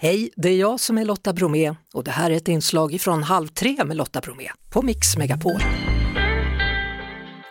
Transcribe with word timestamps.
Hej, 0.00 0.30
det 0.36 0.48
är 0.48 0.56
jag 0.56 0.80
som 0.80 0.98
är 0.98 1.04
Lotta 1.04 1.32
Bromé 1.32 1.74
och 1.94 2.04
det 2.04 2.10
här 2.10 2.30
är 2.30 2.34
ett 2.34 2.48
inslag 2.48 3.00
från 3.00 3.22
Halv 3.22 3.48
tre 3.48 3.84
med 3.84 3.96
Lotta 3.96 4.20
Bromé 4.20 4.50
på 4.70 4.82
Mix 4.82 5.16
Megapol. 5.16 5.60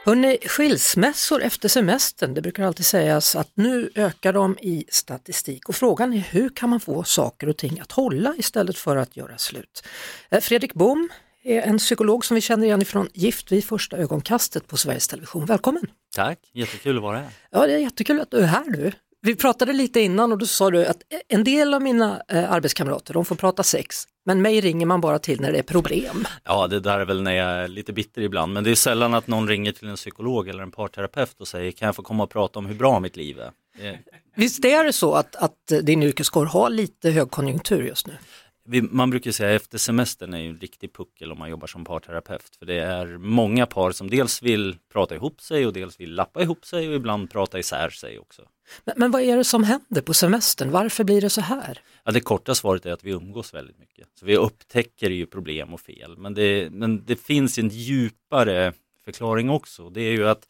Hörrni, 0.06 0.38
skilsmässor 0.46 1.42
efter 1.42 1.70
semestern, 1.70 2.34
det 2.34 2.42
brukar 2.42 2.64
alltid 2.64 2.86
sägas 2.86 3.36
att 3.36 3.52
nu 3.54 3.92
ökar 3.96 4.34
de 4.34 4.58
i 4.58 4.86
statistik 4.90 5.70
och 5.70 5.76
frågan 5.76 6.14
är 6.14 6.18
hur 6.18 6.50
kan 6.50 6.70
man 6.70 6.80
få 6.80 7.04
saker 7.04 7.50
och 7.50 7.58
ting 7.58 7.80
att 7.80 7.92
hålla 7.92 8.36
istället 8.38 8.78
för 8.78 8.98
att 8.98 9.18
göra 9.18 9.38
slut? 9.38 9.84
Eh, 10.30 10.42
Fredrik 10.42 10.74
Bom 10.74 11.10
är 11.44 11.62
en 11.62 11.78
psykolog 11.78 12.26
som 12.26 12.36
vi 12.36 12.42
känner 12.42 12.66
igen 12.66 12.82
ifrån 12.82 13.10
Gift 13.14 13.52
vid 13.52 13.66
första 13.66 13.98
ögonkastet 13.98 14.68
på 14.68 14.78
Sveriges 14.78 15.08
Television. 15.08 15.46
Välkommen! 15.46 15.84
Tack, 16.16 16.40
jättekul 16.54 16.98
att 16.98 17.04
vara 17.04 17.18
här. 17.18 17.30
Ja, 17.52 17.68
det 17.68 17.74
är 17.74 17.78
jättekul 17.80 18.22
att 18.22 18.32
du 18.32 18.38
är 18.38 18.48
här 18.48 18.66
nu. 18.68 18.92
Vi 19.28 19.36
pratade 19.36 19.74
lite 19.74 20.00
innan 20.00 20.32
och 20.32 20.38
då 20.38 20.46
sa 20.46 20.72
du 20.72 20.86
att 20.86 20.98
en 21.28 21.44
del 21.44 21.74
av 21.74 21.82
mina 21.82 22.22
eh, 22.28 22.52
arbetskamrater, 22.52 23.14
de 23.14 23.26
får 23.26 23.36
prata 23.36 23.64
sex, 23.64 24.04
men 24.26 24.42
mig 24.42 24.62
ringer 24.62 24.86
man 24.86 25.02
bara 25.02 25.20
till 25.20 25.42
när 25.42 25.52
det 25.52 25.60
är 25.60 25.64
problem. 25.64 26.28
Ja, 26.44 26.68
det 26.68 26.80
där 26.80 27.00
är 27.00 27.06
väl 27.06 27.22
när 27.22 27.32
jag 27.32 27.50
är 27.50 27.68
lite 27.68 27.94
bitter 27.94 28.22
ibland, 28.22 28.54
men 28.54 28.64
det 28.64 28.72
är 28.72 28.76
sällan 28.76 29.14
att 29.14 29.28
någon 29.28 29.48
ringer 29.48 29.72
till 29.72 29.88
en 29.88 29.96
psykolog 29.96 30.48
eller 30.48 30.64
en 30.64 30.72
parterapeut 30.72 31.42
och 31.42 31.48
säger 31.48 31.72
kan 31.72 31.86
jag 31.86 31.96
få 31.96 32.02
komma 32.02 32.24
och 32.24 32.30
prata 32.30 32.60
om 32.60 32.66
hur 32.66 32.76
bra 32.76 33.00
mitt 33.00 33.18
liv 33.18 33.40
är? 33.40 33.52
Visst 34.36 34.66
är 34.66 34.84
det 34.84 34.94
så 34.94 35.14
att, 35.14 35.36
att 35.36 35.72
din 35.84 36.04
yrkeskår 36.04 36.46
har 36.46 36.70
lite 36.70 37.10
högkonjunktur 37.10 37.84
just 37.84 38.08
nu? 38.08 38.14
Man 38.90 39.10
brukar 39.10 39.32
säga 39.32 39.56
efter 39.56 39.78
semestern 39.78 40.34
är 40.34 40.38
ju 40.38 40.50
en 40.50 40.58
riktig 40.58 40.94
puckel 40.94 41.32
om 41.32 41.40
man 41.40 41.50
jobbar 41.50 41.68
som 41.68 41.86
parterapeut. 41.86 42.56
För 42.60 42.66
det 42.66 42.80
är 42.80 43.18
många 43.18 43.66
par 43.66 43.92
som 43.92 44.10
dels 44.10 44.44
vill 44.44 44.78
prata 44.94 45.16
ihop 45.16 45.42
sig 45.42 45.66
och 45.66 45.74
dels 45.74 46.00
vill 46.00 46.16
lappa 46.16 46.42
ihop 46.42 46.66
sig 46.66 46.90
och 46.90 46.96
ibland 46.96 47.32
prata 47.32 47.60
isär 47.60 47.90
sig 47.90 48.20
också. 48.20 48.42
Men, 48.86 48.96
men 48.98 49.12
vad 49.12 49.22
är 49.22 49.38
det 49.38 49.44
som 49.44 49.64
händer 49.64 50.02
på 50.02 50.14
semestern? 50.14 50.72
Varför 50.72 51.04
blir 51.04 51.22
det 51.22 51.30
så 51.30 51.42
här? 51.42 51.80
Ja, 52.04 52.12
det 52.12 52.20
korta 52.20 52.56
svaret 52.56 52.86
är 52.86 52.92
att 52.92 53.04
vi 53.04 53.12
umgås 53.12 53.54
väldigt 53.54 53.80
mycket. 53.80 54.08
Så 54.20 54.26
vi 54.26 54.38
upptäcker 54.38 55.10
ju 55.10 55.26
problem 55.26 55.74
och 55.74 55.82
fel. 55.82 56.18
Men 56.18 56.34
det, 56.34 56.70
men 56.72 57.06
det 57.06 57.16
finns 57.16 57.58
en 57.58 57.70
djupare 57.70 58.74
förklaring 59.06 59.50
också. 59.50 59.90
Det 59.90 60.02
är 60.02 60.12
ju 60.12 60.28
att 60.28 60.48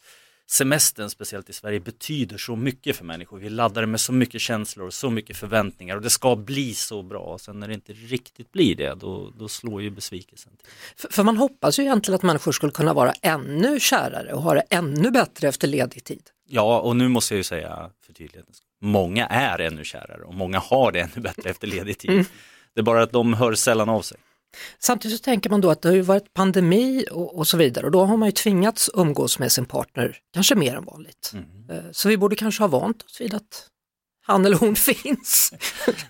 semestern, 0.50 1.10
speciellt 1.10 1.50
i 1.50 1.54
Sverige, 1.54 1.80
betyder 1.80 2.38
så 2.38 2.56
mycket 2.56 2.96
för 2.96 3.06
människor. 3.06 3.40
Vi 3.40 3.50
laddar 3.50 3.86
med 3.86 4.00
så 4.00 4.14
mycket 4.14 4.42
känslor 4.42 4.88
och 4.88 4.94
så 4.94 5.10
mycket 5.10 5.38
förväntningar 5.38 5.96
och 5.96 6.02
det 6.02 6.10
ska 6.10 6.36
bli 6.36 6.74
så 6.74 7.04
bra. 7.04 7.38
Sen 7.38 7.60
när 7.60 7.68
det 7.68 7.74
inte 7.74 7.94
riktigt 7.94 8.52
blir 8.52 8.76
det, 8.76 8.96
då, 8.96 9.34
då 9.40 9.48
slår 9.48 9.82
ju 9.82 9.90
besvikelsen 9.90 10.54
till. 10.58 10.68
För, 10.96 11.08
för, 11.10 11.24
man 11.24 11.38
hoppas 11.38 11.80
ju 11.80 11.84
egentligen 11.84 12.16
att 12.16 12.24
människor 12.24 12.52
skulle 12.52 12.72
kunna 12.72 12.94
vara 12.94 13.14
ännu 13.22 13.80
kärare 13.80 14.34
och 14.34 14.42
ha 14.42 14.54
det 14.54 14.64
ännu 14.70 15.12
bättre 15.12 15.48
efter 15.48 15.68
ledig 15.68 16.04
tid. 16.04 16.24
Ja, 16.48 16.80
och 16.80 16.96
nu 16.96 17.08
måste 17.08 17.34
jag 17.34 17.38
ju 17.38 17.44
säga 17.44 17.92
för 18.06 18.14
tydlighetens 18.14 18.62
Många 18.82 19.26
är 19.28 19.60
ännu 19.60 19.84
kärare 19.84 20.24
och 20.24 20.34
många 20.34 20.60
har 20.60 20.92
det 20.92 21.00
ännu 21.00 21.22
bättre 21.22 21.50
efter 21.50 21.68
ledig 21.68 21.98
tid. 21.98 22.12
Mm. 22.12 22.26
Det 22.74 22.82
är 22.82 22.84
bara 22.84 23.04
att 23.04 23.12
de 23.12 23.34
hör 23.34 23.54
sällan 23.54 23.90
av 23.90 24.02
sig. 24.02 24.18
Samtidigt 24.80 25.18
så 25.18 25.24
tänker 25.24 25.50
man 25.50 25.62
då 25.62 25.70
att 25.70 25.82
det 25.82 25.90
har 25.90 25.96
ju 25.96 26.02
varit 26.02 26.34
pandemi 26.34 27.06
och, 27.12 27.38
och, 27.38 27.48
så 27.48 27.58
vidare 27.58 27.86
och 27.86 27.92
då 27.92 28.06
har 28.06 28.18
man 28.18 28.28
ju 28.28 28.32
tvingats 28.32 28.90
umgås 28.94 29.40
med 29.40 29.52
sin 29.52 29.66
partner, 29.66 30.18
kanske 30.34 30.56
mer 30.56 30.76
än 30.76 30.86
vanligt. 30.86 31.32
Mm. 31.34 31.70
Eh, 31.70 31.92
så 31.92 32.10
vi 32.10 32.18
borde 32.18 32.36
kanske 32.36 32.64
ha 32.64 32.68
vant 32.68 33.04
oss 33.04 33.22
vid 33.22 33.34
att 33.34 33.68
han 34.22 34.46
eller 34.46 34.58
hon 34.58 34.76
finns. 35.04 35.54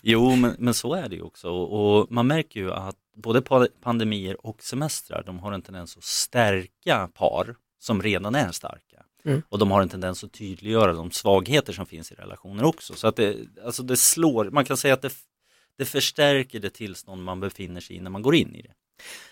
jo, 0.01 0.35
men, 0.35 0.55
men 0.59 0.73
så 0.73 0.93
är 0.93 1.09
det 1.09 1.15
ju 1.15 1.21
också 1.21 1.49
och 1.49 2.11
man 2.11 2.27
märker 2.27 2.59
ju 2.59 2.73
att 2.73 2.95
både 3.15 3.41
pandemier 3.81 4.45
och 4.45 4.63
semestrar, 4.63 5.23
de 5.25 5.39
har 5.39 5.51
en 5.51 5.61
tendens 5.61 5.97
att 5.97 6.03
stärka 6.03 7.09
par 7.13 7.55
som 7.79 8.01
redan 8.01 8.35
är 8.35 8.51
starka. 8.51 9.03
Mm. 9.25 9.41
Och 9.49 9.59
de 9.59 9.71
har 9.71 9.81
en 9.81 9.89
tendens 9.89 10.23
att 10.23 10.33
tydliggöra 10.33 10.93
de 10.93 11.11
svagheter 11.11 11.73
som 11.73 11.85
finns 11.85 12.11
i 12.11 12.15
relationer 12.15 12.63
också. 12.63 12.93
Så 12.93 13.07
att 13.07 13.15
det, 13.15 13.37
alltså 13.65 13.83
det 13.83 13.97
slår, 13.97 14.49
man 14.51 14.65
kan 14.65 14.77
säga 14.77 14.93
att 14.93 15.01
det 15.01 15.13
det 15.77 15.85
förstärker 15.85 16.59
det 16.59 16.69
tillstånd 16.69 17.23
man 17.23 17.39
befinner 17.39 17.81
sig 17.81 17.95
i 17.95 17.99
när 17.99 18.09
man 18.09 18.21
går 18.21 18.35
in 18.35 18.55
i 18.55 18.61
det. 18.61 18.73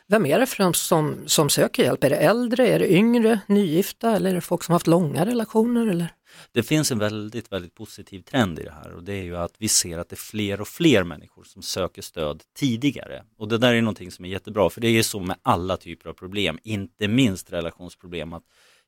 Vem 0.08 0.26
är 0.26 0.40
det 0.40 0.46
främst 0.46 0.86
som, 0.86 1.18
som 1.26 1.50
söker 1.50 1.84
hjälp? 1.84 2.04
Är 2.04 2.10
det 2.10 2.16
äldre, 2.16 2.68
är 2.68 2.80
det 2.80 2.94
yngre, 2.94 3.40
nygifta 3.48 4.16
eller 4.16 4.30
är 4.30 4.36
det 4.36 4.42
folk 4.42 4.64
som 4.64 4.74
haft 4.74 4.88
långa 4.88 5.26
relationer? 5.26 5.88
Eller? 5.88 6.08
Det 6.52 6.64
finns 6.64 6.92
en 6.92 7.00
väldigt, 7.00 7.52
väldigt 7.52 7.76
positiv 7.76 8.22
trend 8.22 8.60
i 8.60 8.64
det 8.64 8.72
här 8.72 8.94
och 8.94 9.04
det 9.04 9.14
är 9.14 9.24
ju 9.24 9.38
att 9.38 9.54
vi 9.58 9.68
ser 9.68 9.98
att 9.98 10.10
det 10.10 10.14
är 10.14 10.18
fler 10.18 10.62
och 10.62 10.68
fler 10.68 11.04
människor 11.04 11.44
som 11.44 11.62
söker 11.62 12.02
stöd 12.02 12.44
tidigare. 12.56 13.24
Och 13.38 13.48
det 13.48 13.58
där 13.58 13.74
är 13.74 13.82
någonting 13.82 14.12
som 14.12 14.26
är 14.26 14.30
jättebra 14.30 14.70
för 14.70 14.82
det 14.82 14.88
är 14.88 15.04
så 15.04 15.20
med 15.20 15.36
alla 15.42 15.78
typer 15.78 16.10
av 16.10 16.14
problem, 16.14 16.60
inte 16.64 17.08
minst 17.08 17.52
relationsproblem, 17.52 18.34
att 18.34 18.44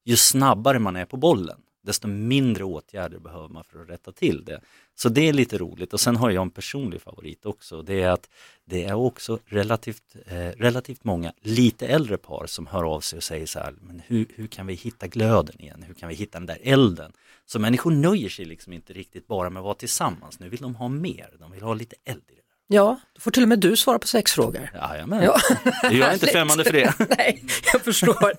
ju 0.05 0.15
snabbare 0.15 0.79
man 0.79 0.95
är 0.95 1.05
på 1.05 1.17
bollen, 1.17 1.59
desto 1.87 2.07
mindre 2.07 2.63
åtgärder 2.63 3.19
behöver 3.19 3.47
man 3.47 3.63
för 3.63 3.81
att 3.81 3.89
rätta 3.89 4.11
till 4.11 4.45
det. 4.45 4.61
Så 4.95 5.09
det 5.09 5.29
är 5.29 5.33
lite 5.33 5.57
roligt 5.57 5.93
och 5.93 5.99
sen 5.99 6.15
har 6.15 6.29
jag 6.29 6.41
en 6.41 6.49
personlig 6.49 7.01
favorit 7.01 7.45
också. 7.45 7.81
Det 7.81 8.01
är 8.01 8.09
att 8.09 8.29
det 8.65 8.83
är 8.83 8.93
också 8.93 9.39
relativt, 9.45 10.15
eh, 10.25 10.37
relativt 10.37 11.03
många 11.03 11.33
lite 11.41 11.87
äldre 11.87 12.17
par 12.17 12.45
som 12.47 12.67
hör 12.67 12.83
av 12.83 13.01
sig 13.01 13.17
och 13.17 13.23
säger 13.23 13.45
så 13.45 13.59
här, 13.59 13.73
men 13.81 14.01
hur, 14.07 14.25
hur 14.35 14.47
kan 14.47 14.67
vi 14.67 14.73
hitta 14.73 15.07
glöden 15.07 15.61
igen? 15.61 15.83
Hur 15.87 15.93
kan 15.93 16.09
vi 16.09 16.15
hitta 16.15 16.39
den 16.39 16.45
där 16.45 16.59
elden? 16.63 17.11
Så 17.45 17.59
människor 17.59 17.91
nöjer 17.91 18.29
sig 18.29 18.45
liksom 18.45 18.73
inte 18.73 18.93
riktigt 18.93 19.27
bara 19.27 19.49
med 19.49 19.59
att 19.59 19.63
vara 19.63 19.75
tillsammans. 19.75 20.39
Nu 20.39 20.49
vill 20.49 20.61
de 20.61 20.75
ha 20.75 20.87
mer, 20.87 21.29
de 21.39 21.51
vill 21.51 21.61
ha 21.61 21.73
lite 21.73 21.95
eld 22.05 22.23
i 22.27 22.35
det. 22.35 22.46
Ja, 22.69 22.99
då 23.13 23.21
får 23.21 23.31
till 23.31 23.43
och 23.43 23.49
med 23.49 23.59
du 23.59 23.75
svara 23.75 23.99
på 23.99 24.07
sexfrågor. 24.07 24.69
Jajamän, 24.73 25.23
ja. 25.23 25.39
jag 25.83 25.93
är 25.93 26.13
inte 26.13 26.27
främmande 26.31 26.63
för 26.63 26.71
det. 26.71 26.93
Nej, 27.17 27.43
jag 27.73 27.81
förstår. 27.81 28.33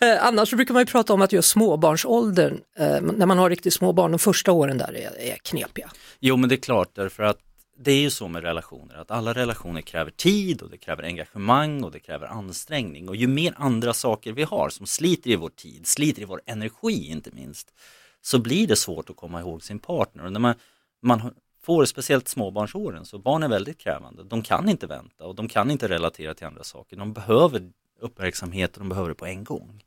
Eh, 0.00 0.26
annars 0.26 0.50
brukar 0.52 0.74
man 0.74 0.82
ju 0.82 0.86
prata 0.86 1.14
om 1.14 1.22
att 1.22 1.32
just 1.32 1.48
småbarnsåldern, 1.48 2.60
eh, 2.78 3.00
när 3.00 3.26
man 3.26 3.38
har 3.38 3.50
riktigt 3.50 3.74
små 3.74 3.92
barn, 3.92 4.10
de 4.10 4.18
första 4.18 4.52
åren 4.52 4.78
där 4.78 4.96
är, 4.96 5.32
är 5.32 5.36
knepiga. 5.36 5.90
Jo 6.20 6.36
men 6.36 6.48
det 6.48 6.54
är 6.54 6.60
klart 6.60 6.90
därför 6.94 7.22
att 7.22 7.38
det 7.78 7.92
är 7.92 8.00
ju 8.00 8.10
så 8.10 8.28
med 8.28 8.42
relationer 8.42 8.94
att 8.94 9.10
alla 9.10 9.32
relationer 9.32 9.80
kräver 9.80 10.10
tid 10.10 10.62
och 10.62 10.70
det 10.70 10.78
kräver 10.78 11.02
engagemang 11.02 11.84
och 11.84 11.92
det 11.92 12.00
kräver 12.00 12.26
ansträngning 12.26 13.08
och 13.08 13.16
ju 13.16 13.26
mer 13.26 13.54
andra 13.56 13.94
saker 13.94 14.32
vi 14.32 14.42
har 14.42 14.68
som 14.68 14.86
sliter 14.86 15.30
i 15.30 15.36
vår 15.36 15.48
tid, 15.48 15.86
sliter 15.86 16.22
i 16.22 16.24
vår 16.24 16.40
energi 16.46 17.10
inte 17.10 17.30
minst, 17.32 17.74
så 18.22 18.38
blir 18.38 18.66
det 18.66 18.76
svårt 18.76 19.10
att 19.10 19.16
komma 19.16 19.40
ihåg 19.40 19.62
sin 19.62 19.78
partner. 19.78 20.24
Och 20.24 20.32
när 20.32 20.40
man, 20.40 20.54
man 21.02 21.34
får 21.66 21.84
speciellt 21.84 22.28
småbarnsåren 22.28 23.04
så 23.04 23.18
barn 23.18 23.42
är 23.42 23.48
väldigt 23.48 23.78
krävande. 23.78 24.24
De 24.24 24.42
kan 24.42 24.68
inte 24.68 24.86
vänta 24.86 25.24
och 25.24 25.34
de 25.34 25.48
kan 25.48 25.70
inte 25.70 25.88
relatera 25.88 26.34
till 26.34 26.46
andra 26.46 26.64
saker. 26.64 26.96
De 26.96 27.12
behöver 27.12 27.62
uppmärksamhet 28.00 28.72
och 28.72 28.78
de 28.78 28.88
behöver 28.88 29.08
det 29.08 29.14
på 29.14 29.26
en 29.26 29.44
gång. 29.44 29.82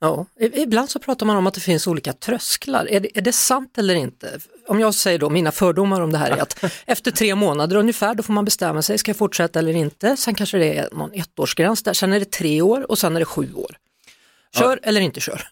Ja, 0.00 0.26
ibland 0.36 0.90
så 0.90 0.98
pratar 0.98 1.26
man 1.26 1.36
om 1.36 1.46
att 1.46 1.54
det 1.54 1.60
finns 1.60 1.86
olika 1.86 2.12
trösklar. 2.12 2.86
Är 2.90 3.00
det, 3.00 3.18
är 3.18 3.22
det 3.22 3.32
sant 3.32 3.78
eller 3.78 3.94
inte? 3.94 4.38
Om 4.68 4.80
jag 4.80 4.94
säger 4.94 5.18
då, 5.18 5.30
mina 5.30 5.52
fördomar 5.52 6.00
om 6.00 6.12
det 6.12 6.18
här 6.18 6.30
är 6.30 6.42
att 6.42 6.64
efter 6.86 7.10
tre 7.10 7.34
månader 7.34 7.76
ungefär 7.76 8.14
då 8.14 8.22
får 8.22 8.32
man 8.32 8.44
bestämma 8.44 8.82
sig, 8.82 8.98
ska 8.98 9.10
jag 9.10 9.16
fortsätta 9.16 9.58
eller 9.58 9.72
inte? 9.72 10.16
Sen 10.16 10.34
kanske 10.34 10.58
det 10.58 10.78
är 10.78 10.88
någon 10.92 11.12
ettårsgräns 11.12 11.82
där, 11.82 11.92
sen 11.92 12.12
är 12.12 12.18
det 12.18 12.30
tre 12.30 12.62
år 12.62 12.90
och 12.90 12.98
sen 12.98 13.16
är 13.16 13.20
det 13.20 13.26
sju 13.26 13.54
år. 13.54 13.76
Kör 14.54 14.80
ja. 14.82 14.88
eller 14.88 15.00
inte 15.00 15.20
kör. 15.20 15.48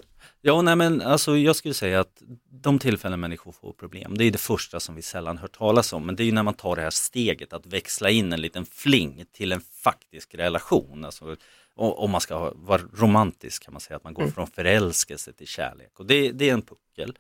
Ja, 0.46 0.62
nej 0.62 0.76
men 0.76 1.02
alltså 1.02 1.36
jag 1.36 1.56
skulle 1.56 1.74
säga 1.74 2.00
att 2.00 2.22
de 2.50 2.78
tillfällen 2.78 3.20
människor 3.20 3.52
får 3.52 3.72
problem, 3.72 4.18
det 4.18 4.24
är 4.24 4.30
det 4.30 4.38
första 4.38 4.80
som 4.80 4.94
vi 4.94 5.02
sällan 5.02 5.38
hör 5.38 5.48
talas 5.48 5.92
om, 5.92 6.06
men 6.06 6.16
det 6.16 6.22
är 6.22 6.24
ju 6.24 6.32
när 6.32 6.42
man 6.42 6.54
tar 6.54 6.76
det 6.76 6.82
här 6.82 6.90
steget 6.90 7.52
att 7.52 7.66
växla 7.66 8.10
in 8.10 8.32
en 8.32 8.40
liten 8.40 8.66
fling 8.66 9.24
till 9.32 9.52
en 9.52 9.60
faktisk 9.60 10.34
relation. 10.34 11.04
Alltså, 11.04 11.36
om 11.74 12.10
man 12.10 12.20
ska 12.20 12.52
vara 12.54 12.82
romantisk 12.94 13.64
kan 13.64 13.74
man 13.74 13.80
säga 13.80 13.96
att 13.96 14.04
man 14.04 14.14
går 14.14 14.22
mm. 14.22 14.34
från 14.34 14.46
förälskelse 14.46 15.32
till 15.32 15.46
kärlek 15.46 16.00
och 16.00 16.06
det, 16.06 16.32
det, 16.32 16.48
är 16.48 16.52
en 16.52 16.62
puckel. 16.62 17.18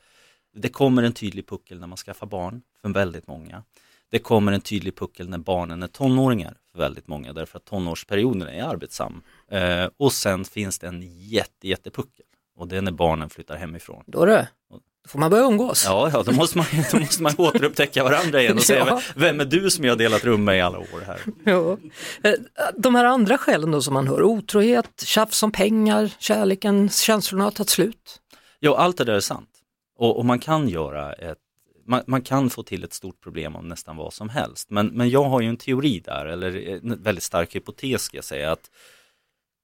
Det 0.54 0.68
kommer 0.68 1.02
en 1.02 1.12
tydlig 1.12 1.46
puckel 1.46 1.80
när 1.80 1.86
man 1.86 1.96
skaffar 1.96 2.26
barn 2.26 2.62
för 2.82 2.88
väldigt 2.88 3.26
många. 3.26 3.62
Det 4.10 4.18
kommer 4.18 4.52
en 4.52 4.60
tydlig 4.60 4.96
puckel 4.96 5.28
när 5.28 5.38
barnen 5.38 5.82
är 5.82 5.86
tonåringar 5.86 6.56
för 6.72 6.78
väldigt 6.78 7.08
många 7.08 7.32
därför 7.32 7.58
att 7.58 7.64
tonårsperioden 7.64 8.48
är 8.48 8.64
arbetsam. 8.64 9.22
Eh, 9.48 9.88
och 9.96 10.12
sen 10.12 10.44
finns 10.44 10.78
det 10.78 10.86
en 10.86 11.02
jätte, 11.18 11.68
jättepuckel 11.68 12.24
och 12.56 12.68
det 12.68 12.76
är 12.76 12.82
när 12.82 12.92
barnen 12.92 13.30
flyttar 13.30 13.56
hemifrån. 13.56 14.04
Då 14.06 14.24
du, 14.24 14.46
då 14.70 14.80
får 15.08 15.18
man 15.18 15.30
börja 15.30 15.44
umgås. 15.44 15.84
Ja, 15.86 16.10
ja 16.12 16.22
då, 16.22 16.32
måste 16.32 16.58
man, 16.58 16.66
då 16.92 16.98
måste 16.98 17.22
man 17.22 17.32
återupptäcka 17.38 18.04
varandra 18.04 18.42
igen 18.42 18.56
och 18.56 18.62
säga 18.62 18.86
ja. 18.88 19.00
vem 19.16 19.40
är 19.40 19.44
du 19.44 19.70
som 19.70 19.84
jag 19.84 19.92
har 19.92 19.98
delat 19.98 20.24
rum 20.24 20.44
med 20.44 20.58
i 20.58 20.60
alla 20.60 20.78
år 20.78 21.04
här? 21.06 21.20
Ja. 21.44 21.78
Eh, 22.22 22.34
de 22.76 22.94
här 22.94 23.04
andra 23.04 23.38
skälen 23.38 23.70
då 23.70 23.82
som 23.82 23.94
man 23.94 24.08
hör, 24.08 24.22
otrohet, 24.22 25.02
tjafs 25.04 25.42
om 25.42 25.52
pengar, 25.52 26.10
kärleken, 26.18 26.88
känslorna 26.88 27.44
har 27.44 27.50
tagit 27.50 27.70
slut. 27.70 28.20
Ja, 28.60 28.76
allt 28.76 28.96
det 28.96 29.04
där 29.04 29.14
är 29.14 29.20
sant. 29.20 29.50
Och, 29.98 30.18
och 30.18 30.24
man 30.24 30.38
kan 30.38 30.68
göra 30.68 31.12
ett 31.12 31.38
man, 31.86 32.02
man, 32.06 32.22
kan 32.22 32.50
få 32.50 32.62
till 32.62 32.84
ett 32.84 32.92
stort 32.92 33.20
problem 33.20 33.56
om 33.56 33.68
nästan 33.68 33.96
vad 33.96 34.12
som 34.12 34.28
helst. 34.28 34.70
Men, 34.70 34.86
men 34.86 35.10
jag 35.10 35.24
har 35.24 35.40
ju 35.40 35.48
en 35.48 35.56
teori 35.56 36.00
där, 36.04 36.26
eller 36.26 36.68
en 36.68 37.02
väldigt 37.02 37.24
stark 37.24 37.54
hypotes 37.54 38.02
ska 38.02 38.16
jag 38.16 38.24
säga, 38.24 38.52
att 38.52 38.70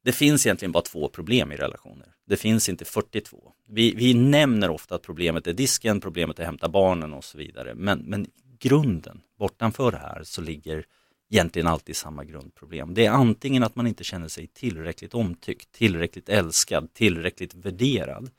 det 0.05 0.13
finns 0.13 0.47
egentligen 0.47 0.73
bara 0.73 0.83
två 0.83 1.09
problem 1.09 1.53
i 1.53 1.57
relationer. 1.57 2.07
Det 2.27 2.37
finns 2.37 2.69
inte 2.69 2.85
42. 2.85 3.53
Vi, 3.69 3.95
vi 3.95 4.15
nämner 4.15 4.71
ofta 4.71 4.95
att 4.95 5.03
problemet 5.03 5.47
är 5.47 5.53
disken, 5.53 6.01
problemet 6.01 6.39
är 6.39 6.45
hämta 6.45 6.69
barnen 6.69 7.13
och 7.13 7.25
så 7.25 7.39
vidare. 7.39 7.75
Men, 7.75 7.99
men 7.99 8.27
grunden, 8.59 9.21
bortanför 9.39 9.93
det 9.93 9.99
här, 9.99 10.23
så 10.25 10.41
ligger 10.41 10.85
egentligen 11.31 11.67
alltid 11.67 11.97
samma 11.97 12.25
grundproblem. 12.25 12.95
Det 12.95 13.07
är 13.07 13.11
antingen 13.11 13.63
att 13.63 13.77
man 13.77 13.87
inte 13.87 14.05
känner 14.05 14.29
sig 14.29 14.47
tillräckligt 14.47 15.15
omtyckt, 15.15 15.73
tillräckligt 15.73 16.29
älskad, 16.29 16.95
tillräckligt 16.95 17.55
värderad. 17.55 18.31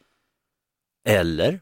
Eller 1.08 1.60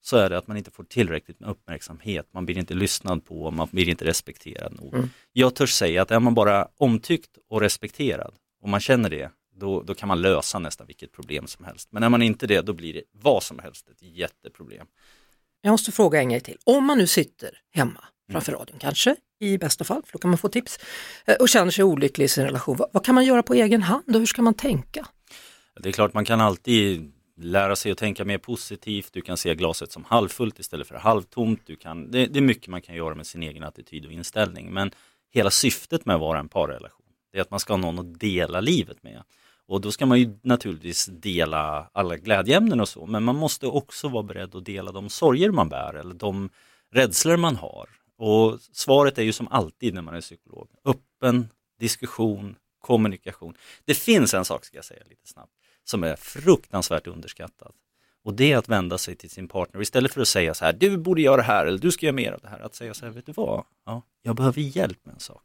så 0.00 0.16
är 0.16 0.30
det 0.30 0.38
att 0.38 0.46
man 0.46 0.56
inte 0.56 0.70
får 0.70 0.84
tillräckligt 0.84 1.40
med 1.40 1.50
uppmärksamhet, 1.50 2.28
man 2.30 2.46
blir 2.46 2.58
inte 2.58 2.74
lyssnad 2.74 3.24
på, 3.24 3.50
man 3.50 3.68
blir 3.70 3.88
inte 3.88 4.04
respekterad 4.04 4.76
nog. 4.80 4.94
Mm. 4.94 5.10
Jag 5.32 5.54
törs 5.54 5.72
säga 5.72 6.02
att 6.02 6.10
är 6.10 6.20
man 6.20 6.34
bara 6.34 6.68
omtyckt 6.76 7.38
och 7.48 7.60
respekterad 7.60 8.34
och 8.62 8.68
man 8.68 8.80
känner 8.80 9.10
det, 9.10 9.30
då, 9.58 9.82
då 9.82 9.94
kan 9.94 10.08
man 10.08 10.22
lösa 10.22 10.58
nästan 10.58 10.86
vilket 10.86 11.12
problem 11.12 11.46
som 11.46 11.64
helst. 11.64 11.88
Men 11.92 12.02
är 12.02 12.08
man 12.08 12.22
inte 12.22 12.46
det, 12.46 12.60
då 12.60 12.72
blir 12.72 12.94
det 12.94 13.02
vad 13.12 13.42
som 13.42 13.58
helst 13.58 13.88
ett 13.88 14.02
jätteproblem. 14.02 14.86
Jag 15.60 15.70
måste 15.70 15.92
fråga 15.92 16.20
en 16.20 16.28
grej 16.28 16.40
till. 16.40 16.58
Om 16.64 16.84
man 16.84 16.98
nu 16.98 17.06
sitter 17.06 17.50
hemma 17.70 18.04
framför 18.32 18.52
mm. 18.52 18.60
radion 18.60 18.78
kanske, 18.78 19.16
i 19.40 19.58
bästa 19.58 19.84
fall, 19.84 20.02
för 20.06 20.12
då 20.12 20.18
kan 20.18 20.30
man 20.30 20.38
få 20.38 20.48
tips, 20.48 20.78
eh, 21.24 21.34
och 21.34 21.48
känner 21.48 21.70
sig 21.70 21.84
olycklig 21.84 22.24
i 22.24 22.28
sin 22.28 22.44
relation, 22.44 22.76
vad, 22.76 22.90
vad 22.92 23.04
kan 23.04 23.14
man 23.14 23.24
göra 23.24 23.42
på 23.42 23.54
egen 23.54 23.82
hand 23.82 24.04
och 24.06 24.18
hur 24.18 24.26
ska 24.26 24.42
man 24.42 24.54
tänka? 24.54 25.06
Det 25.80 25.88
är 25.88 25.92
klart 25.92 26.14
man 26.14 26.24
kan 26.24 26.40
alltid 26.40 27.12
lära 27.40 27.76
sig 27.76 27.92
att 27.92 27.98
tänka 27.98 28.24
mer 28.24 28.38
positivt, 28.38 29.12
du 29.12 29.20
kan 29.20 29.36
se 29.36 29.54
glaset 29.54 29.92
som 29.92 30.04
halvfullt 30.04 30.58
istället 30.58 30.86
för 30.86 30.94
halvtomt. 30.94 31.60
Du 31.66 31.76
kan, 31.76 32.10
det, 32.10 32.26
det, 32.26 32.38
är 32.38 32.42
mycket 32.42 32.68
man 32.68 32.82
kan 32.82 32.94
göra 32.94 33.14
med 33.14 33.26
sin 33.26 33.42
egen 33.42 33.62
attityd 33.62 34.06
och 34.06 34.12
inställning. 34.12 34.72
Men 34.72 34.90
hela 35.30 35.50
syftet 35.50 36.06
med 36.06 36.14
att 36.14 36.20
vara 36.20 36.38
en 36.38 36.48
parrelation, 36.48 37.06
det 37.32 37.38
är 37.38 37.42
att 37.42 37.50
man 37.50 37.60
ska 37.60 37.72
ha 37.72 37.78
någon 37.78 37.98
att 37.98 38.20
dela 38.20 38.60
livet 38.60 39.02
med. 39.02 39.22
Och 39.68 39.80
då 39.80 39.92
ska 39.92 40.06
man 40.06 40.18
ju 40.18 40.38
naturligtvis 40.42 41.06
dela 41.06 41.90
alla 41.92 42.16
glädjeämnen 42.16 42.80
och 42.80 42.88
så, 42.88 43.06
men 43.06 43.22
man 43.22 43.36
måste 43.36 43.66
också 43.66 44.08
vara 44.08 44.22
beredd 44.22 44.54
att 44.54 44.64
dela 44.64 44.92
de 44.92 45.08
sorger 45.08 45.50
man 45.50 45.68
bär 45.68 45.94
eller 45.94 46.14
de 46.14 46.50
rädslor 46.92 47.36
man 47.36 47.56
har. 47.56 47.88
Och 48.18 48.60
svaret 48.60 49.18
är 49.18 49.22
ju 49.22 49.32
som 49.32 49.48
alltid 49.48 49.94
när 49.94 50.02
man 50.02 50.14
är 50.14 50.20
psykolog, 50.20 50.68
öppen 50.84 51.48
diskussion, 51.78 52.56
kommunikation. 52.80 53.54
Det 53.84 53.94
finns 53.94 54.34
en 54.34 54.44
sak, 54.44 54.64
ska 54.64 54.76
jag 54.76 54.84
säga 54.84 55.02
lite 55.08 55.28
snabbt, 55.28 55.52
som 55.84 56.04
är 56.04 56.16
fruktansvärt 56.16 57.06
underskattad. 57.06 57.72
Och 58.24 58.34
det 58.34 58.52
är 58.52 58.56
att 58.56 58.68
vända 58.68 58.98
sig 58.98 59.16
till 59.16 59.30
sin 59.30 59.48
partner 59.48 59.80
istället 59.80 60.14
för 60.14 60.20
att 60.20 60.28
säga 60.28 60.54
så 60.54 60.64
här, 60.64 60.72
du 60.72 60.96
borde 60.96 61.22
göra 61.22 61.36
det 61.36 61.42
här 61.42 61.66
eller 61.66 61.78
du 61.78 61.92
ska 61.92 62.06
göra 62.06 62.14
mer 62.14 62.32
av 62.32 62.40
det 62.40 62.48
här. 62.48 62.60
Att 62.60 62.74
säga 62.74 62.94
så 62.94 63.04
här, 63.04 63.12
vet 63.12 63.26
du 63.26 63.32
vad? 63.32 63.64
Ja, 63.86 64.02
jag 64.22 64.36
behöver 64.36 64.60
hjälp 64.60 65.06
med 65.06 65.14
en 65.14 65.20
sak. 65.20 65.44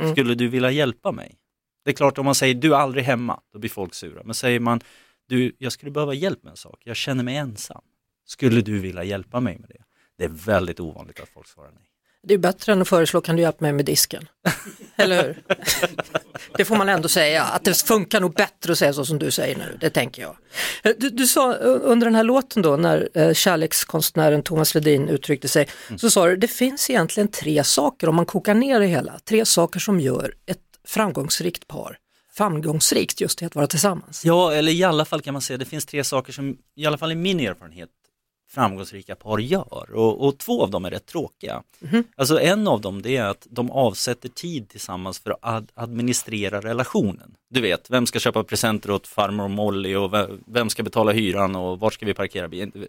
Mm. 0.00 0.12
Skulle 0.12 0.34
du 0.34 0.48
vilja 0.48 0.70
hjälpa 0.70 1.12
mig? 1.12 1.38
Det 1.84 1.90
är 1.90 1.94
klart 1.94 2.18
om 2.18 2.24
man 2.24 2.34
säger, 2.34 2.54
du 2.54 2.74
är 2.74 2.78
aldrig 2.78 3.04
hemma, 3.04 3.40
då 3.52 3.58
blir 3.58 3.70
folk 3.70 3.94
sura. 3.94 4.22
Men 4.24 4.34
säger 4.34 4.60
man, 4.60 4.80
du, 5.28 5.56
jag 5.58 5.72
skulle 5.72 5.90
behöva 5.90 6.14
hjälp 6.14 6.42
med 6.42 6.50
en 6.50 6.56
sak, 6.56 6.82
jag 6.84 6.96
känner 6.96 7.24
mig 7.24 7.36
ensam. 7.36 7.82
Skulle 8.26 8.60
du 8.60 8.78
vilja 8.78 9.04
hjälpa 9.04 9.40
mig 9.40 9.58
med 9.58 9.68
det? 9.68 9.82
Det 10.18 10.24
är 10.24 10.28
väldigt 10.28 10.80
ovanligt 10.80 11.20
att 11.20 11.28
folk 11.28 11.46
svarar 11.48 11.70
nej. 11.70 11.90
Det 12.26 12.34
är 12.34 12.38
bättre 12.38 12.72
än 12.72 12.82
att 12.82 12.88
föreslå, 12.88 13.20
kan 13.20 13.36
du 13.36 13.42
hjälpa 13.42 13.64
mig 13.64 13.72
med 13.72 13.84
disken? 13.84 14.28
Eller 14.96 15.22
hur? 15.22 15.42
Det 16.56 16.64
får 16.64 16.76
man 16.76 16.88
ändå 16.88 17.08
säga, 17.08 17.42
att 17.42 17.64
det 17.64 17.82
funkar 17.82 18.20
nog 18.20 18.34
bättre 18.34 18.72
att 18.72 18.78
säga 18.78 18.92
så 18.92 19.04
som 19.04 19.18
du 19.18 19.30
säger 19.30 19.56
nu, 19.56 19.78
det 19.80 19.90
tänker 19.90 20.22
jag. 20.22 20.36
Eh, 20.82 20.92
du, 20.98 21.10
du 21.10 21.26
sa 21.26 21.54
under 21.54 22.06
den 22.06 22.14
här 22.14 22.24
låten 22.24 22.62
då, 22.62 22.76
när 22.76 23.08
eh, 23.14 23.32
kärlekskonstnären 23.32 24.42
Thomas 24.42 24.74
Ledin 24.74 25.08
uttryckte 25.08 25.48
sig, 25.48 25.68
mm. 25.88 25.98
så 25.98 26.10
sa 26.10 26.26
du, 26.26 26.36
det 26.36 26.48
finns 26.48 26.90
egentligen 26.90 27.28
tre 27.28 27.64
saker 27.64 28.08
om 28.08 28.14
man 28.14 28.26
kokar 28.26 28.54
ner 28.54 28.80
det 28.80 28.86
hela, 28.86 29.18
tre 29.18 29.44
saker 29.44 29.80
som 29.80 30.00
gör 30.00 30.34
ett 30.46 30.58
framgångsrikt 30.84 31.66
par 31.66 31.98
framgångsrikt 32.34 33.20
just 33.20 33.42
i 33.42 33.44
att 33.44 33.54
vara 33.54 33.66
tillsammans. 33.66 34.24
Ja, 34.24 34.52
eller 34.52 34.72
i 34.72 34.84
alla 34.84 35.04
fall 35.04 35.20
kan 35.20 35.32
man 35.32 35.42
säga, 35.42 35.56
det 35.56 35.64
finns 35.64 35.86
tre 35.86 36.04
saker 36.04 36.32
som, 36.32 36.58
i 36.76 36.86
alla 36.86 36.98
fall 36.98 37.12
i 37.12 37.14
min 37.14 37.40
erfarenhet, 37.40 37.90
framgångsrika 38.50 39.14
par 39.14 39.38
gör 39.38 39.94
och, 39.94 40.26
och 40.26 40.38
två 40.38 40.62
av 40.62 40.70
dem 40.70 40.84
är 40.84 40.90
rätt 40.90 41.06
tråkiga. 41.06 41.62
Mm. 41.92 42.04
Alltså 42.16 42.40
en 42.40 42.68
av 42.68 42.80
dem 42.80 43.02
det 43.02 43.16
är 43.16 43.24
att 43.24 43.46
de 43.50 43.70
avsätter 43.70 44.28
tid 44.28 44.68
tillsammans 44.68 45.18
för 45.18 45.30
att 45.30 45.38
ad 45.42 45.68
administrera 45.74 46.60
relationen. 46.60 47.34
Du 47.50 47.60
vet, 47.60 47.90
vem 47.90 48.06
ska 48.06 48.18
köpa 48.18 48.44
presenter 48.44 48.90
åt 48.90 49.06
farmor 49.06 49.48
Molly 49.48 49.94
och 49.94 50.10
vem 50.46 50.70
ska 50.70 50.82
betala 50.82 51.12
hyran 51.12 51.56
och 51.56 51.80
var 51.80 51.90
ska 51.90 52.06
vi 52.06 52.14
parkera 52.14 52.48
bilen? 52.48 52.86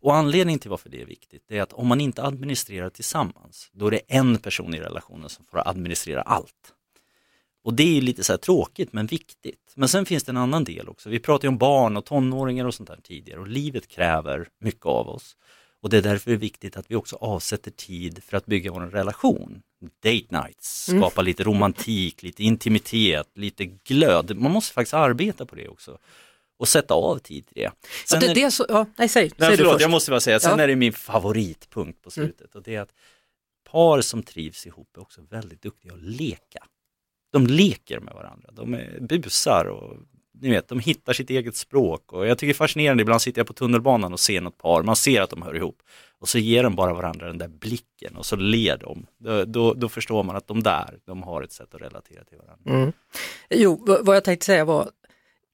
Och 0.00 0.14
anledningen 0.14 0.58
till 0.58 0.70
varför 0.70 0.88
det 0.88 1.02
är 1.02 1.06
viktigt 1.06 1.50
är 1.50 1.62
att 1.62 1.72
om 1.72 1.86
man 1.86 2.00
inte 2.00 2.22
administrerar 2.22 2.90
tillsammans, 2.90 3.70
då 3.72 3.86
är 3.86 3.90
det 3.90 4.00
en 4.08 4.38
person 4.38 4.74
i 4.74 4.80
relationen 4.80 5.28
som 5.28 5.44
får 5.44 5.68
administrera 5.68 6.22
allt. 6.22 6.75
Och 7.66 7.74
det 7.74 7.96
är 7.96 8.00
lite 8.00 8.24
så 8.24 8.32
här 8.32 8.38
tråkigt 8.38 8.92
men 8.92 9.06
viktigt. 9.06 9.72
Men 9.74 9.88
sen 9.88 10.06
finns 10.06 10.24
det 10.24 10.32
en 10.32 10.36
annan 10.36 10.64
del 10.64 10.88
också. 10.88 11.08
Vi 11.08 11.18
pratade 11.18 11.48
om 11.48 11.58
barn 11.58 11.96
och 11.96 12.04
tonåringar 12.04 12.64
och 12.64 12.74
sånt 12.74 12.88
där 12.88 12.98
tidigare 13.02 13.40
och 13.40 13.46
livet 13.46 13.88
kräver 13.88 14.48
mycket 14.60 14.86
av 14.86 15.08
oss. 15.08 15.36
Och 15.82 15.90
det 15.90 15.96
är 15.96 16.02
därför 16.02 16.30
det 16.30 16.36
är 16.36 16.38
viktigt 16.38 16.76
att 16.76 16.90
vi 16.90 16.94
också 16.94 17.16
avsätter 17.16 17.70
tid 17.70 18.22
för 18.24 18.36
att 18.36 18.46
bygga 18.46 18.72
vår 18.72 18.80
relation. 18.80 19.62
Date 20.02 20.42
nights, 20.42 20.88
mm. 20.88 21.00
skapa 21.00 21.20
mm. 21.20 21.26
lite 21.26 21.44
romantik, 21.44 22.22
lite 22.22 22.42
intimitet, 22.42 23.28
lite 23.34 23.64
glöd. 23.64 24.36
Man 24.36 24.52
måste 24.52 24.74
faktiskt 24.74 24.94
arbeta 24.94 25.46
på 25.46 25.54
det 25.54 25.68
också. 25.68 25.98
Och 26.58 26.68
sätta 26.68 26.94
av 26.94 27.18
tid 27.18 27.46
till 27.46 27.54
det. 27.56 27.70
Sen 28.04 28.20
ja, 28.20 28.28
det, 28.28 28.34
det 28.34 28.42
är 28.42 28.50
så, 28.50 28.66
ja, 28.68 28.86
nej, 28.96 29.08
säg, 29.08 29.22
nej, 29.36 29.48
säg 29.48 29.56
förlåt, 29.56 29.80
jag 29.80 29.90
måste 29.90 30.10
bara 30.10 30.20
säga, 30.20 30.40
sen 30.40 30.58
ja. 30.58 30.64
är 30.64 30.68
det 30.68 30.76
min 30.76 30.92
favoritpunkt 30.92 32.02
på 32.02 32.10
slutet 32.10 32.40
mm. 32.40 32.50
och 32.54 32.62
det 32.62 32.74
är 32.74 32.80
att 32.80 32.92
par 33.70 34.00
som 34.00 34.22
trivs 34.22 34.66
ihop 34.66 34.96
är 34.96 35.00
också 35.00 35.20
väldigt 35.30 35.62
duktiga 35.62 35.92
att 35.92 36.02
leka 36.02 36.66
de 37.32 37.46
leker 37.46 38.00
med 38.00 38.14
varandra, 38.14 38.50
de 38.52 38.74
är 38.74 39.00
busar 39.00 39.64
och 39.64 39.96
ni 40.40 40.50
vet, 40.50 40.68
de 40.68 40.80
hittar 40.80 41.12
sitt 41.12 41.30
eget 41.30 41.56
språk 41.56 42.12
och 42.12 42.26
jag 42.26 42.38
tycker 42.38 42.46
det 42.46 42.52
är 42.52 42.54
fascinerande, 42.54 43.02
ibland 43.02 43.22
sitter 43.22 43.40
jag 43.40 43.46
på 43.46 43.52
tunnelbanan 43.52 44.12
och 44.12 44.20
ser 44.20 44.40
något 44.40 44.58
par, 44.58 44.82
man 44.82 44.96
ser 44.96 45.22
att 45.22 45.30
de 45.30 45.42
hör 45.42 45.56
ihop 45.56 45.82
och 46.18 46.28
så 46.28 46.38
ger 46.38 46.62
de 46.62 46.76
bara 46.76 46.94
varandra 46.94 47.26
den 47.26 47.38
där 47.38 47.48
blicken 47.48 48.16
och 48.16 48.26
så 48.26 48.36
ler 48.36 48.76
de. 48.76 49.06
Då, 49.18 49.44
då, 49.44 49.74
då 49.74 49.88
förstår 49.88 50.22
man 50.22 50.36
att 50.36 50.46
de 50.46 50.62
där, 50.62 50.98
de 51.06 51.22
har 51.22 51.42
ett 51.42 51.52
sätt 51.52 51.74
att 51.74 51.80
relatera 51.80 52.24
till 52.24 52.38
varandra. 52.38 52.70
Mm. 52.70 52.92
Jo, 53.50 53.84
vad 54.02 54.16
jag 54.16 54.24
tänkte 54.24 54.46
säga 54.46 54.64
var, 54.64 54.90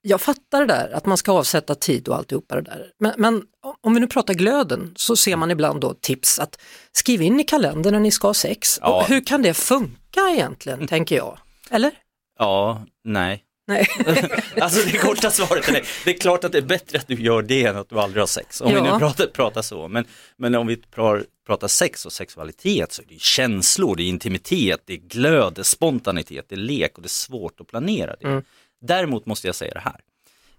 jag 0.03 0.21
fattar 0.21 0.61
det 0.61 0.67
där 0.67 0.91
att 0.95 1.07
man 1.07 1.17
ska 1.17 1.33
avsätta 1.33 1.75
tid 1.75 2.09
och 2.09 2.17
alltihopa 2.17 2.55
det 2.55 2.63
där. 2.63 2.93
Men, 2.99 3.13
men 3.17 3.43
om 3.81 3.95
vi 3.95 4.01
nu 4.01 4.07
pratar 4.07 4.35
glöden 4.35 4.93
så 4.97 5.17
ser 5.17 5.37
man 5.37 5.51
ibland 5.51 5.81
då 5.81 5.95
tips 5.95 6.39
att 6.39 6.61
skriv 6.93 7.23
in 7.23 7.41
i 7.41 7.45
kalendern 7.45 7.93
när 7.93 8.01
ni 8.01 8.11
ska 8.11 8.29
ha 8.29 8.35
sex. 8.35 8.79
Ja. 8.83 9.05
hur 9.09 9.25
kan 9.25 9.43
det 9.43 9.55
funka 9.55 10.21
egentligen, 10.31 10.87
tänker 10.87 11.17
jag? 11.17 11.39
Eller? 11.73 11.93
Ja, 12.39 12.87
nej. 13.05 13.45
Nej. 13.67 13.87
alltså 14.61 14.91
det 14.91 14.99
korta 14.99 15.31
svaret 15.31 15.69
är 15.69 15.73
nej. 15.73 15.85
Det 16.05 16.11
är 16.11 16.19
klart 16.19 16.45
att 16.45 16.53
det 16.53 16.59
är 16.59 16.63
bättre 16.63 16.99
att 16.99 17.07
du 17.07 17.15
gör 17.15 17.43
det 17.43 17.65
än 17.65 17.77
att 17.77 17.89
du 17.89 18.01
aldrig 18.01 18.23
har 18.23 18.27
sex. 18.27 18.61
Om 18.61 18.73
ja. 18.73 18.83
vi 18.83 18.91
nu 18.91 18.99
pratar, 18.99 19.27
pratar 19.27 19.63
så. 19.63 19.89
Men, 19.89 20.05
men 20.37 20.55
om 20.55 20.67
vi 20.67 20.77
pratar, 20.77 21.27
pratar 21.47 21.69
sex 21.69 22.07
och 22.07 22.13
sexualitet 22.13 22.93
så 22.93 23.03
är 23.03 23.07
det 23.07 23.21
känslor, 23.21 23.97
det 23.97 24.03
är 24.03 24.09
intimitet, 24.09 24.83
det 24.85 24.93
är 24.93 24.99
glöd, 24.99 25.55
det 25.55 25.61
är 25.61 25.65
spontanitet, 25.65 26.49
det 26.49 26.55
är 26.55 26.57
lek 26.57 26.97
och 26.97 27.03
det 27.03 27.07
är 27.07 27.09
svårt 27.09 27.61
att 27.61 27.67
planera 27.67 28.17
det. 28.21 28.27
Mm. 28.27 28.43
Däremot 28.81 29.27
måste 29.27 29.49
jag 29.49 29.55
säga 29.55 29.75
det 29.75 29.81
här. 29.81 30.01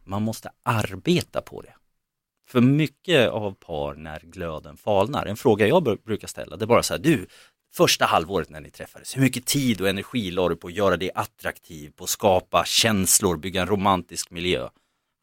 Man 0.04 0.21
måste 0.21 0.50
arbeta 0.63 1.42
på 1.42 1.62
det. 1.62 1.74
För 2.48 2.62
mycket 2.62 3.30
av 3.30 3.51
par 3.51 3.95
när 3.95 4.19
glöden 4.19 4.77
falnar, 4.77 5.25
en 5.25 5.38
fråga 5.38 5.68
jag 5.68 5.83
brukar 5.83 6.27
ställa, 6.27 6.57
det 6.57 6.65
är 6.65 6.68
bara 6.68 6.83
så 6.83 6.94
här, 6.94 7.01
du, 7.01 7.27
första 7.74 8.06
halvåret 8.06 8.50
när 8.50 8.62
ni 8.62 8.70
träffades, 8.70 9.18
hur 9.18 9.22
mycket 9.22 9.46
tid 9.46 9.81
och 9.81 9.90
energi 9.90 10.31
la 10.31 10.50
du 10.50 10.56
på 10.56 10.68
att 10.68 10.74
göra 10.74 10.98
det 10.98 11.12
attraktivt, 11.15 11.96
på 11.96 12.03
att 12.03 12.10
skapa 12.10 12.65
känslor, 12.65 13.38
bygga 13.38 13.62
en 13.62 13.68
romantisk 13.68 14.32
miljö? 14.32 14.70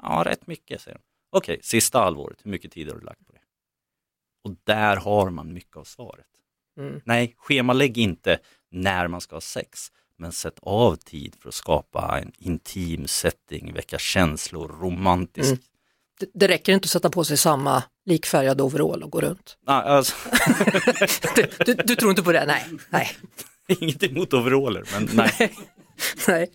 Ja, 0.02 0.23
rätt 0.26 0.47
mycket, 0.47 0.80
säger 0.80 0.99
de. 0.99 1.02
Okej, 1.30 1.52
okay, 1.52 1.62
sista 1.62 1.99
halvåret, 1.99 2.38
hur 2.42 2.50
mycket 2.50 2.73
tid 2.73 2.88
har 2.88 2.95
du 2.95 3.04
lagt 3.04 3.26
på 3.26 3.33
det? 3.33 3.40
Och 4.45 4.57
där 4.64 4.97
har 4.97 5.30
man 5.30 5.52
mycket 5.52 5.76
av 5.76 5.85
svaret. 5.85 6.26
Mm. 6.78 7.00
Nej, 7.04 7.35
schemalägg 7.37 7.99
inte 7.99 8.38
när 8.71 9.09
man 9.09 9.21
ska 9.21 9.37
ha 9.37 9.40
sex, 9.40 9.92
men 10.16 10.33
sätt 10.33 10.59
av 10.62 10.97
tid 10.97 11.37
för 11.40 11.49
att 11.49 11.54
skapa 11.54 12.19
en 12.23 12.33
intim 12.38 13.07
setting, 13.07 13.73
väcka 13.73 13.99
känslor, 13.99 14.69
romantisk 14.69 15.50
mm 15.50 15.62
det, 16.33 16.49
räcker 16.49 16.73
inte 16.73 16.87
att 16.87 16.90
sätta 16.90 17.11
på 17.11 17.25
sig 17.25 17.37
samma 17.37 17.83
likfärgad 18.11 18.61
overall 18.61 19.02
och 19.02 19.11
gå 19.11 19.21
runt. 19.21 19.57
Ah, 19.67 19.81
alltså. 19.81 20.14
du, 21.37 21.49
du, 21.64 21.75
du, 21.75 21.97
tror 21.97 22.11
inte 22.11 22.23
på 22.23 22.33
det? 22.33 22.47
Nej. 22.47 22.67
nej. 22.90 23.11
Inget 23.81 24.02
emot 24.02 24.35
overaller, 24.35 24.85
men 24.93 25.09
nej. 25.12 25.52
nej. 26.29 26.50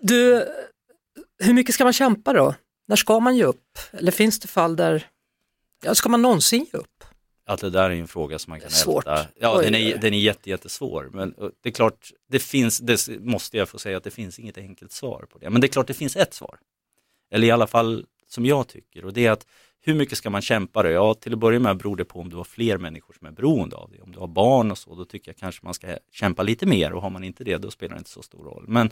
Du, 0.00 0.48
hur 1.38 1.54
mycket 1.54 1.74
ska 1.74 1.84
man 1.84 1.92
kämpa 1.92 2.32
då? 2.32 2.54
När 2.88 2.96
ska 2.96 3.20
man 3.20 3.36
ge 3.36 3.44
upp? 3.44 3.78
Eller 3.92 4.12
finns 4.12 4.40
det 4.40 4.48
fall 4.48 4.76
där, 4.76 5.06
ja, 5.84 5.94
ska 5.94 6.08
man 6.08 6.22
någonsin 6.22 6.66
ge 6.72 6.78
upp? 6.78 7.04
Att 7.46 7.60
det 7.60 7.70
där 7.70 7.90
är 7.90 7.94
en 7.94 8.08
fråga 8.08 8.38
som 8.38 8.50
man 8.50 8.60
kan 8.60 8.70
Svårt. 8.70 9.06
älta. 9.06 9.26
Ja, 9.40 9.58
Oj, 9.58 9.64
den 9.64 9.74
är, 9.74 9.98
den 9.98 10.14
är 10.14 10.18
jätte, 10.18 10.50
jättesvår. 10.50 11.10
Men 11.12 11.34
det 11.62 11.68
är 11.68 11.72
klart, 11.72 12.10
det 12.28 12.38
finns, 12.38 12.78
det 12.78 13.08
måste 13.20 13.56
jag 13.56 13.68
få 13.68 13.78
säga 13.78 13.96
att 13.96 14.04
det 14.04 14.10
finns 14.10 14.38
inget 14.38 14.58
enkelt 14.58 14.92
svar 14.92 15.26
på 15.32 15.38
det. 15.38 15.50
Men 15.50 15.60
det 15.60 15.66
är 15.66 15.68
klart 15.68 15.86
det 15.86 15.94
finns 15.94 16.16
ett 16.16 16.34
svar. 16.34 16.58
Eller 17.30 17.46
i 17.46 17.50
alla 17.50 17.66
fall 17.66 18.04
som 18.28 18.46
jag 18.46 18.68
tycker 18.68 19.04
och 19.04 19.12
det 19.12 19.26
är 19.26 19.30
att 19.30 19.46
hur 19.82 19.94
mycket 19.94 20.18
ska 20.18 20.30
man 20.30 20.42
kämpa 20.42 20.82
då? 20.82 20.88
Ja, 20.88 21.14
till 21.14 21.32
att 21.32 21.38
börja 21.38 21.58
med 21.58 21.76
beror 21.76 21.96
det 21.96 22.04
på 22.04 22.20
om 22.20 22.30
du 22.30 22.36
har 22.36 22.44
fler 22.44 22.78
människor 22.78 23.14
som 23.18 23.26
är 23.26 23.30
beroende 23.30 23.76
av 23.76 23.90
dig. 23.90 24.00
Om 24.00 24.12
du 24.12 24.18
har 24.18 24.26
barn 24.26 24.70
och 24.70 24.78
så, 24.78 24.94
då 24.94 25.04
tycker 25.04 25.28
jag 25.28 25.36
kanske 25.36 25.64
man 25.64 25.74
ska 25.74 25.96
kämpa 26.12 26.42
lite 26.42 26.66
mer 26.66 26.92
och 26.92 27.02
har 27.02 27.10
man 27.10 27.24
inte 27.24 27.44
det, 27.44 27.56
då 27.56 27.70
spelar 27.70 27.94
det 27.94 27.98
inte 27.98 28.10
så 28.10 28.22
stor 28.22 28.44
roll. 28.44 28.64
Men 28.68 28.90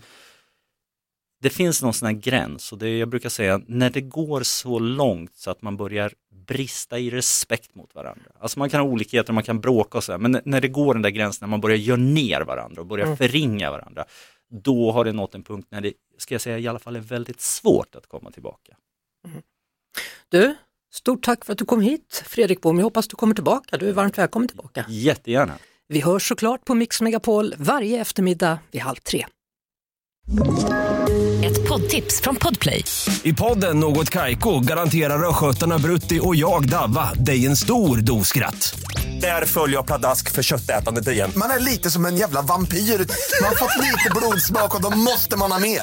det 1.41 1.51
finns 1.51 1.83
någon 1.83 1.95
sån 1.95 2.07
här 2.07 2.15
gräns 2.15 2.73
och 2.73 2.79
det 2.79 2.99
jag 2.99 3.09
brukar 3.09 3.29
säga, 3.29 3.61
när 3.67 3.91
det 3.91 4.01
går 4.01 4.43
så 4.43 4.79
långt 4.79 5.35
så 5.35 5.51
att 5.51 5.63
man 5.63 5.77
börjar 5.77 6.13
brista 6.31 6.99
i 6.99 7.11
respekt 7.11 7.75
mot 7.75 7.95
varandra. 7.95 8.31
Alltså 8.41 8.59
man 8.59 8.71
kan 8.71 8.81
ha 8.81 8.89
olikheter, 8.89 9.33
man 9.33 9.43
kan 9.43 9.61
bråka 9.61 9.99
och 9.99 10.05
så, 10.05 10.19
men 10.19 10.41
när 10.45 10.61
det 10.61 10.69
går 10.69 10.95
den 10.95 11.03
där 11.03 11.11
gränsen, 11.11 11.47
när 11.47 11.51
man 11.51 11.61
börjar 11.61 11.77
göra 11.77 11.97
ner 11.97 12.41
varandra 12.41 12.81
och 12.81 12.87
börjar 12.87 13.07
mm. 13.07 13.17
förringa 13.17 13.71
varandra, 13.71 14.05
då 14.49 14.93
har 14.93 15.05
det 15.05 15.13
nått 15.13 15.35
en 15.35 15.43
punkt 15.43 15.69
när 15.71 15.81
det, 15.81 15.93
ska 16.19 16.35
jag 16.35 16.41
säga, 16.41 16.59
i 16.59 16.69
alla 16.69 16.79
fall 16.79 16.97
är 16.97 17.01
väldigt 17.01 17.41
svårt 17.41 17.95
att 17.95 18.07
komma 18.07 18.31
tillbaka. 18.31 18.77
Du, 20.29 20.55
Stort 20.95 21.23
tack 21.25 21.45
för 21.45 21.53
att 21.53 21.59
du 21.59 21.65
kom 21.65 21.81
hit 21.81 22.23
Fredrik 22.27 22.61
Bohm, 22.61 22.79
jag 22.79 22.85
hoppas 22.85 23.09
du 23.09 23.17
kommer 23.17 23.35
tillbaka, 23.35 23.77
du 23.77 23.89
är 23.89 23.93
varmt 23.93 24.19
välkommen 24.19 24.49
tillbaka. 24.49 24.85
Jättegärna. 24.89 25.53
Vi 25.89 26.01
hörs 26.01 26.29
såklart 26.29 26.65
på 26.65 26.75
Mix 26.75 27.01
Megapol 27.01 27.55
varje 27.59 28.01
eftermiddag 28.01 28.59
vid 28.71 28.83
halv 28.83 28.97
tre. 28.97 29.27
Ett 31.45 31.69
poddtips 31.69 32.21
från 32.21 32.37
Podplay. 32.37 32.85
I 33.23 33.33
podden 33.33 33.81
Något 33.81 34.11
Kaiko 34.11 34.61
garanterar 34.61 35.29
östgötarna 35.29 35.79
Brutti 35.79 36.21
och 36.23 36.37
jag, 36.37 36.69
Davva, 36.69 37.13
dig 37.15 37.47
en 37.47 37.57
stor 37.57 37.97
dos 37.97 38.29
skratt. 38.29 38.81
Där 39.21 39.45
följer 39.45 39.77
jag 39.77 39.87
pladask 39.87 40.33
för 40.33 40.43
köttätandet 40.43 41.09
igen. 41.09 41.33
Man 41.37 41.51
är 41.51 41.59
lite 41.61 41.91
som 41.91 42.07
en 42.07 42.17
jävla 42.17 42.43
vampyr. 42.43 42.79
Man 42.79 43.49
har 43.49 43.55
fått 43.57 43.77
lite 43.77 44.11
blodsmak 44.17 44.75
och 44.75 44.83
då 44.83 44.99
måste 44.99 45.37
man 45.37 45.53
ha 45.53 45.59
mer. 45.59 45.83